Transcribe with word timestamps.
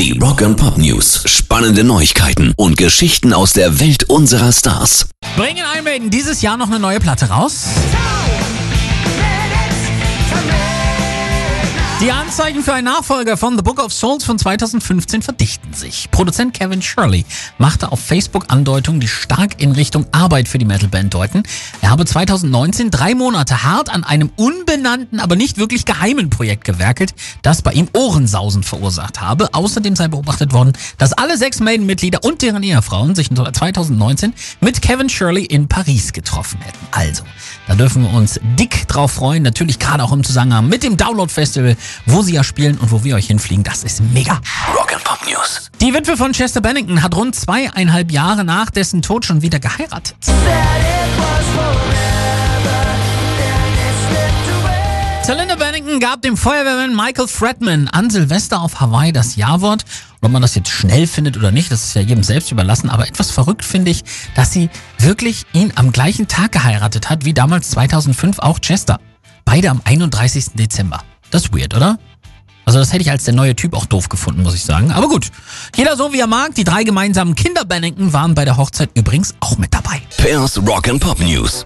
Die 0.00 0.18
Rock 0.18 0.40
and 0.40 0.56
Pop 0.56 0.78
News. 0.78 1.24
Spannende 1.26 1.84
Neuigkeiten 1.84 2.54
und 2.56 2.78
Geschichten 2.78 3.34
aus 3.34 3.52
der 3.52 3.80
Welt 3.80 4.04
unserer 4.04 4.50
Stars. 4.50 5.10
Bringen 5.36 5.62
Iron 5.74 5.84
Maiden 5.84 6.08
dieses 6.08 6.40
Jahr 6.40 6.56
noch 6.56 6.68
eine 6.68 6.78
neue 6.78 7.00
Platte 7.00 7.26
raus? 7.28 7.66
Die 12.00 12.12
Anzeichen 12.12 12.62
für 12.62 12.72
einen 12.72 12.86
Nachfolger 12.86 13.36
von 13.36 13.56
The 13.56 13.62
Book 13.62 13.78
of 13.78 13.92
Souls 13.92 14.24
von 14.24 14.38
2015 14.38 15.20
verdichten 15.20 15.74
sich. 15.74 16.10
Produzent 16.10 16.54
Kevin 16.54 16.80
Shirley 16.80 17.26
machte 17.58 17.92
auf 17.92 18.00
Facebook 18.00 18.46
Andeutungen, 18.48 19.00
die 19.00 19.08
stark 19.08 19.60
in 19.60 19.72
Richtung 19.72 20.06
Arbeit 20.10 20.48
für 20.48 20.56
die 20.56 20.64
Metalband 20.64 21.12
deuten. 21.12 21.42
Er 21.82 21.90
habe 21.90 22.06
2019 22.06 22.90
drei 22.90 23.14
Monate 23.14 23.64
hart 23.64 23.90
an 23.90 24.02
einem 24.02 24.30
unbenannten, 24.36 25.20
aber 25.20 25.36
nicht 25.36 25.58
wirklich 25.58 25.84
geheimen 25.84 26.30
Projekt 26.30 26.64
gewerkelt, 26.64 27.12
das 27.42 27.60
bei 27.60 27.72
ihm 27.74 27.88
Ohrensausen 27.92 28.62
verursacht 28.62 29.20
habe. 29.20 29.50
Außerdem 29.52 29.94
sei 29.94 30.08
beobachtet 30.08 30.54
worden, 30.54 30.72
dass 30.96 31.12
alle 31.12 31.36
sechs 31.36 31.60
Maiden-Mitglieder 31.60 32.24
und 32.24 32.40
deren 32.40 32.62
Ehefrauen 32.62 33.14
sich 33.14 33.28
2019 33.28 34.32
mit 34.62 34.80
Kevin 34.80 35.10
Shirley 35.10 35.44
in 35.44 35.68
Paris 35.68 36.14
getroffen 36.14 36.62
hätten. 36.62 36.78
Also, 36.92 37.24
da 37.68 37.74
dürfen 37.74 38.04
wir 38.04 38.14
uns 38.14 38.40
dick 38.58 38.88
drauf 38.88 39.12
freuen. 39.12 39.42
Natürlich 39.42 39.78
gerade 39.78 40.02
auch 40.02 40.12
im 40.12 40.24
Zusammenhang 40.24 40.66
mit 40.66 40.82
dem 40.82 40.96
Download-Festival 40.96 41.76
wo 42.06 42.22
sie 42.22 42.34
ja 42.34 42.44
spielen 42.44 42.78
und 42.78 42.90
wo 42.90 43.04
wir 43.04 43.16
euch 43.16 43.26
hinfliegen. 43.26 43.64
Das 43.64 43.84
ist 43.84 44.00
mega. 44.12 44.40
Rock 44.74 44.94
and 44.94 45.04
Pop 45.04 45.18
News. 45.26 45.70
Die 45.80 45.92
Witwe 45.94 46.16
von 46.16 46.32
Chester 46.32 46.60
Bennington 46.60 47.02
hat 47.02 47.14
rund 47.14 47.34
zweieinhalb 47.34 48.10
Jahre 48.10 48.44
nach 48.44 48.70
dessen 48.70 49.02
Tod 49.02 49.24
schon 49.24 49.42
wieder 49.42 49.58
geheiratet. 49.58 50.16
Celinda 55.30 55.54
Bennington 55.54 56.00
gab 56.00 56.22
dem 56.22 56.36
Feuerwehrmann 56.36 56.96
Michael 56.96 57.28
Fredman 57.28 57.86
an 57.88 58.10
Silvester 58.10 58.60
auf 58.62 58.80
Hawaii 58.80 59.12
das 59.12 59.36
Ja-Wort. 59.36 59.84
Ob 60.22 60.32
man 60.32 60.42
das 60.42 60.56
jetzt 60.56 60.70
schnell 60.70 61.06
findet 61.06 61.36
oder 61.36 61.52
nicht, 61.52 61.70
das 61.70 61.84
ist 61.84 61.94
ja 61.94 62.00
jedem 62.00 62.24
selbst 62.24 62.50
überlassen. 62.50 62.90
Aber 62.90 63.06
etwas 63.06 63.30
verrückt 63.30 63.64
finde 63.64 63.92
ich, 63.92 64.02
dass 64.34 64.52
sie 64.52 64.70
wirklich 64.98 65.46
ihn 65.52 65.72
am 65.76 65.92
gleichen 65.92 66.26
Tag 66.26 66.52
geheiratet 66.52 67.10
hat, 67.10 67.24
wie 67.24 67.32
damals 67.32 67.70
2005 67.70 68.40
auch 68.40 68.58
Chester. 68.58 68.98
Beide 69.44 69.70
am 69.70 69.80
31. 69.84 70.54
Dezember. 70.54 71.04
Das 71.30 71.44
ist 71.44 71.56
weird, 71.56 71.74
oder? 71.74 71.98
Also 72.64 72.78
das 72.78 72.92
hätte 72.92 73.02
ich 73.02 73.10
als 73.10 73.24
der 73.24 73.34
neue 73.34 73.56
Typ 73.56 73.74
auch 73.74 73.86
doof 73.86 74.08
gefunden, 74.08 74.42
muss 74.42 74.54
ich 74.54 74.62
sagen. 74.62 74.92
Aber 74.92 75.08
gut, 75.08 75.30
jeder 75.74 75.96
so 75.96 76.12
wie 76.12 76.20
er 76.20 76.26
mag. 76.26 76.54
Die 76.54 76.64
drei 76.64 76.84
gemeinsamen 76.84 77.34
Kinder 77.34 77.64
Bennington 77.64 78.12
waren 78.12 78.34
bei 78.34 78.44
der 78.44 78.56
Hochzeit 78.56 78.90
übrigens 78.94 79.34
auch 79.40 79.58
mit 79.58 79.74
dabei. 79.74 80.00
Pairs 80.18 80.58
Rock 80.58 80.88
and 80.88 81.00
Pop 81.00 81.18
News. 81.20 81.64